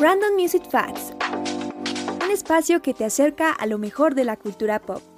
[0.00, 1.12] Random Music Facts.
[2.24, 5.13] Un espacio que te acerca a lo mejor de la cultura pop.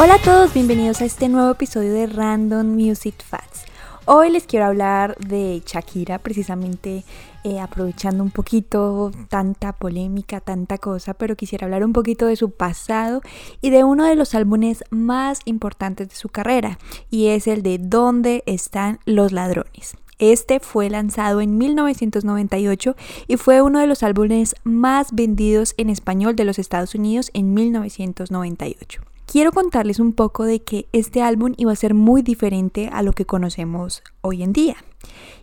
[0.00, 3.64] Hola a todos, bienvenidos a este nuevo episodio de Random Music Facts.
[4.04, 7.02] Hoy les quiero hablar de Shakira, precisamente
[7.42, 12.52] eh, aprovechando un poquito tanta polémica, tanta cosa, pero quisiera hablar un poquito de su
[12.52, 13.22] pasado
[13.60, 16.78] y de uno de los álbumes más importantes de su carrera,
[17.10, 19.96] y es el de ¿Dónde están los ladrones?
[20.20, 22.94] Este fue lanzado en 1998
[23.26, 27.52] y fue uno de los álbumes más vendidos en español de los Estados Unidos en
[27.52, 33.02] 1998 quiero contarles un poco de que este álbum iba a ser muy diferente a
[33.02, 34.76] lo que conocemos hoy en día.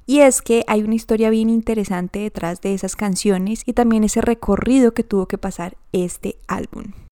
[0.08, 4.22] Y es que hay una historia bien interesante detrás de esas canciones y también ese
[4.22, 7.05] recorrido que tuvo que pasar este álbum.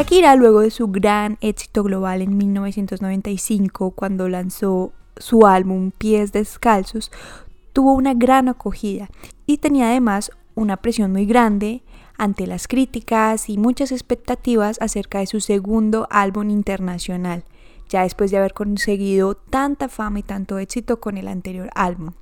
[0.00, 7.12] Shakira, luego de su gran éxito global en 1995, cuando lanzó su álbum Pies Descalzos,
[7.74, 9.10] tuvo una gran acogida
[9.44, 11.82] y tenía además una presión muy grande
[12.16, 17.44] ante las críticas y muchas expectativas acerca de su segundo álbum internacional,
[17.90, 22.14] ya después de haber conseguido tanta fama y tanto éxito con el anterior álbum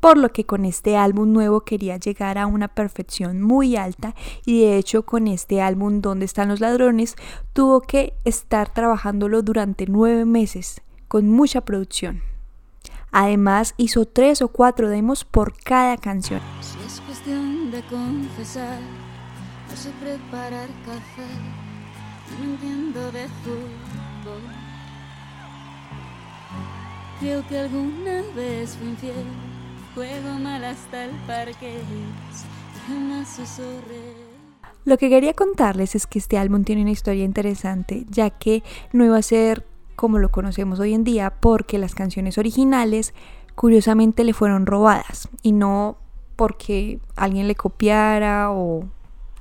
[0.00, 4.62] por lo que con este álbum nuevo quería llegar a una perfección muy alta y
[4.62, 7.16] de hecho con este álbum Donde están los ladrones
[7.52, 12.22] tuvo que estar trabajándolo durante nueve meses con mucha producción.
[13.12, 16.40] Además hizo tres o cuatro demos por cada canción.
[16.60, 18.78] Si es cuestión de confesar,
[19.68, 21.50] no sé preparar de.
[27.18, 29.49] Creo que alguna vez fui infiel
[29.94, 31.80] Juego mal hasta el parque,
[34.84, 38.62] Lo que quería contarles es que este álbum tiene una historia interesante, ya que
[38.92, 43.14] no iba a ser como lo conocemos hoy en día, porque las canciones originales
[43.56, 45.98] curiosamente le fueron robadas y no
[46.36, 48.84] porque alguien le copiara o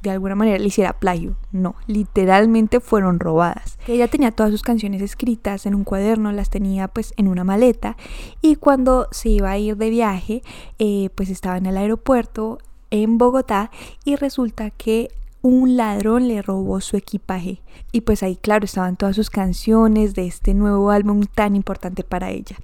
[0.01, 1.35] de alguna manera le hiciera plagio.
[1.51, 3.77] No, literalmente fueron robadas.
[3.87, 7.97] Ella tenía todas sus canciones escritas en un cuaderno, las tenía pues en una maleta
[8.41, 10.41] y cuando se iba a ir de viaje,
[10.77, 12.59] eh, pues estaba en el aeropuerto
[12.91, 13.71] en Bogotá
[14.03, 15.09] y resulta que
[15.41, 17.61] un ladrón le robó su equipaje.
[17.91, 22.29] Y pues ahí, claro, estaban todas sus canciones de este nuevo álbum tan importante para
[22.29, 22.57] ella.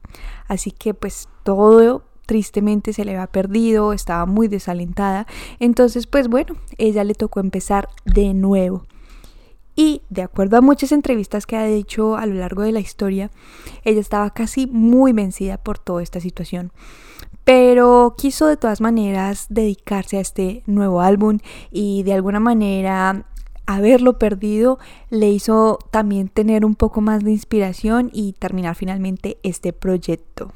[0.48, 5.28] Así que pues todo tristemente se le había perdido, estaba muy desalentada.
[5.60, 8.86] Entonces, pues bueno, ella le tocó empezar de nuevo.
[9.76, 13.30] Y de acuerdo a muchas entrevistas que ha hecho a lo largo de la historia,
[13.84, 16.72] ella estaba casi muy vencida por toda esta situación.
[17.44, 21.40] Pero quiso de todas maneras dedicarse a este nuevo álbum
[21.72, 23.26] y de alguna manera
[23.68, 29.74] haberlo perdido le hizo también tener un poco más de inspiración y terminar finalmente este
[29.74, 30.54] proyecto.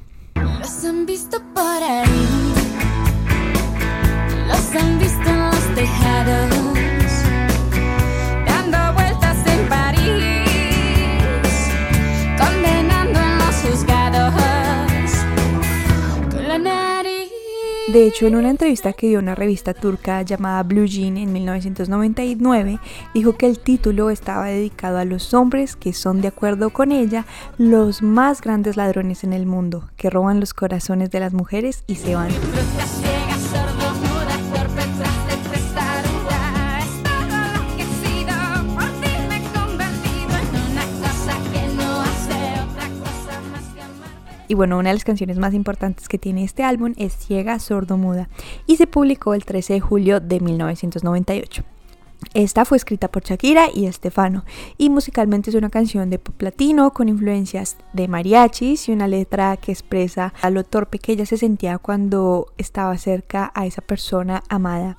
[0.60, 2.28] Los han visto por ahí.
[4.46, 6.59] Los han visto en los tejados.
[17.92, 22.78] De hecho, en una entrevista que dio una revista turca llamada Blue Jean en 1999,
[23.14, 27.26] dijo que el título estaba dedicado a los hombres que son, de acuerdo con ella,
[27.58, 31.96] los más grandes ladrones en el mundo, que roban los corazones de las mujeres y
[31.96, 32.30] se van.
[44.50, 48.28] Y bueno, una de las canciones más importantes que tiene este álbum es Ciega Sordo-Muda
[48.66, 51.62] y se publicó el 13 de julio de 1998.
[52.34, 54.44] Esta fue escrita por Shakira y Estefano
[54.76, 59.56] y musicalmente es una canción de pop latino con influencias de mariachis y una letra
[59.56, 64.42] que expresa a lo torpe que ella se sentía cuando estaba cerca a esa persona
[64.48, 64.98] amada.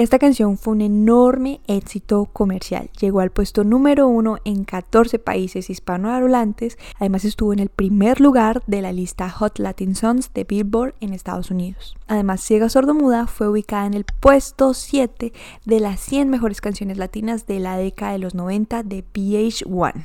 [0.00, 2.88] Esta canción fue un enorme éxito comercial.
[2.98, 6.78] Llegó al puesto número uno en 14 países hispanohablantes.
[6.98, 11.12] Además estuvo en el primer lugar de la lista Hot Latin Songs de Billboard en
[11.12, 11.98] Estados Unidos.
[12.06, 15.34] Además, Ciega Sordomuda fue ubicada en el puesto 7
[15.66, 20.02] de las 100 mejores canciones latinas de la década de los 90 de VH1.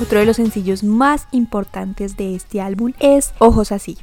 [0.00, 3.98] Otro de los sencillos más importantes de este álbum es Ojos así.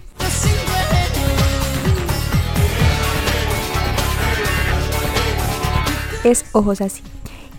[6.23, 7.01] Es Ojos así.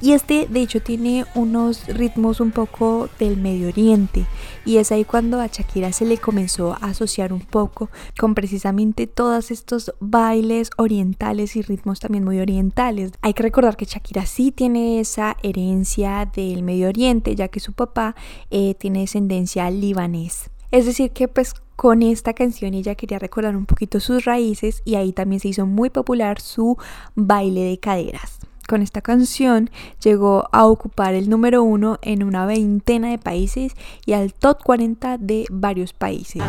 [0.01, 4.27] Y este de hecho tiene unos ritmos un poco del Medio Oriente
[4.65, 9.09] y es ahí cuando a Shakira se le comenzó a asociar un poco con precisamente
[9.09, 13.11] todos estos bailes orientales y ritmos también muy orientales.
[13.23, 17.73] Hay que recordar que Shakira sí tiene esa herencia del Medio Oriente ya que su
[17.73, 18.15] papá
[18.51, 20.51] eh, tiene descendencia libanés.
[20.71, 24.95] Es decir que pues con esta canción ella quería recordar un poquito sus raíces y
[24.95, 26.77] ahí también se hizo muy popular su
[27.17, 29.71] baile de caderas con esta canción
[30.01, 33.73] llegó a ocupar el número uno en una veintena de países
[34.05, 36.43] y al top 40 de varios países.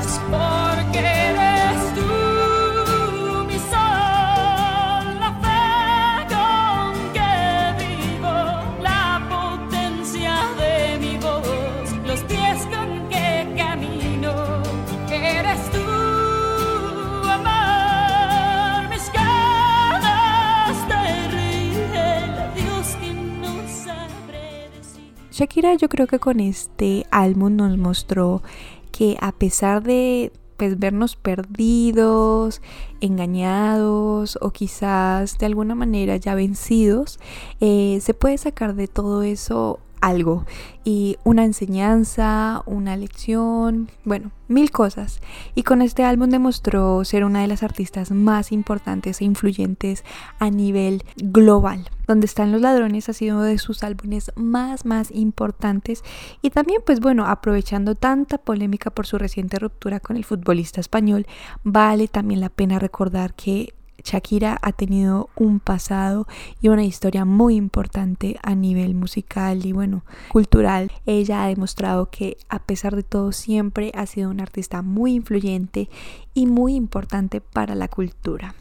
[25.39, 28.43] Shakira yo creo que con este álbum nos mostró
[28.91, 32.61] que a pesar de pues, vernos perdidos,
[32.99, 37.21] engañados o quizás de alguna manera ya vencidos,
[37.61, 40.45] eh, se puede sacar de todo eso algo
[40.83, 45.21] y una enseñanza, una lección, bueno, mil cosas.
[45.55, 50.03] Y con este álbum demostró ser una de las artistas más importantes e influyentes
[50.37, 51.89] a nivel global.
[52.09, 56.03] Donde están los ladrones ha sido uno de sus álbumes más más importantes
[56.41, 61.27] y también pues bueno, aprovechando tanta polémica por su reciente ruptura con el futbolista español,
[61.63, 66.25] vale también la pena recordar que Shakira ha tenido un pasado
[66.59, 70.91] y una historia muy importante a nivel musical y bueno, cultural.
[71.05, 75.91] Ella ha demostrado que a pesar de todo siempre ha sido una artista muy influyente
[76.33, 78.55] y muy importante para la cultura.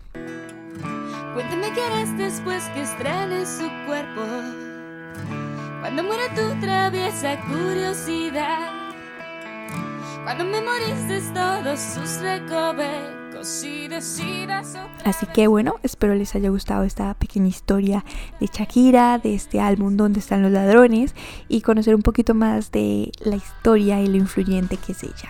[1.35, 4.23] Cuéntame qué harás después que estrenes su cuerpo.
[5.81, 8.73] Cuando muera tu traviesa curiosidad.
[10.25, 13.19] Cuando memorices todos sus recovecos
[15.05, 18.05] Así que bueno, espero les haya gustado esta pequeña historia
[18.41, 21.15] de Shakira, de este álbum donde están los ladrones
[21.49, 25.29] y conocer un poquito más de la historia y lo influyente que es ella.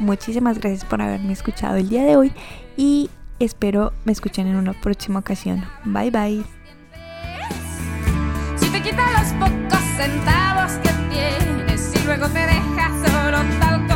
[0.00, 2.32] Muchísimas gracias por haberme escuchado el día de hoy
[2.76, 3.08] y
[3.42, 5.64] Espero me escuchen en una próxima ocasión.
[5.84, 6.44] Bye bye.
[8.54, 13.91] Si te quitas los pocos centavos que tienes y luego te dejas solo tal